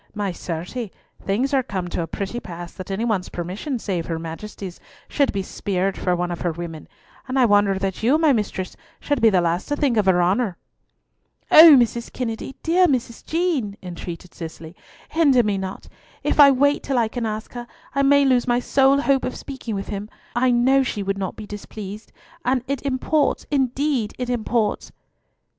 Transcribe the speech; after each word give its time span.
"My 0.15 0.31
certie, 0.31 0.91
things 1.23 1.53
are 1.53 1.61
come 1.61 1.87
to 1.89 2.01
a 2.01 2.07
pretty 2.07 2.39
pass 2.39 2.73
that 2.73 2.89
any 2.89 3.05
one's 3.05 3.29
permission 3.29 3.77
save 3.77 4.07
her 4.07 4.17
Majesty's 4.17 4.79
should 5.07 5.31
be 5.31 5.43
speired 5.43 5.95
for 5.95 6.15
one 6.15 6.31
of 6.31 6.41
her 6.41 6.51
women, 6.51 6.87
and 7.27 7.37
I 7.37 7.45
wonder 7.45 7.77
that 7.77 8.01
you, 8.01 8.17
my 8.17 8.33
mistress, 8.33 8.75
should 8.99 9.21
be 9.21 9.29
the 9.29 9.41
last 9.41 9.67
to 9.67 9.75
think 9.75 9.97
of 9.97 10.07
her 10.07 10.19
honour!" 10.19 10.57
"O 11.51 11.75
Mrs. 11.77 12.11
Kennedy, 12.11 12.55
dear 12.63 12.87
Mrs. 12.87 13.23
Jean," 13.23 13.77
entreated 13.83 14.33
Cicely, 14.33 14.75
"hinder 15.09 15.43
me 15.43 15.59
not. 15.59 15.87
If 16.23 16.39
I 16.39 16.49
wait 16.49 16.81
till 16.81 16.97
I 16.97 17.07
can 17.07 17.27
ask 17.27 17.53
her, 17.53 17.67
I 17.93 18.01
may 18.01 18.25
lose 18.25 18.47
my 18.47 18.59
sole 18.59 19.01
hope 19.01 19.23
of 19.23 19.35
speaking 19.35 19.75
with 19.75 19.89
him. 19.89 20.09
I 20.35 20.49
know 20.49 20.81
she 20.81 21.03
would 21.03 21.19
not 21.19 21.35
be 21.35 21.45
displeased, 21.45 22.11
and 22.43 22.63
it 22.67 22.81
imports, 22.81 23.45
indeed 23.51 24.15
it 24.17 24.31
imports." 24.31 24.91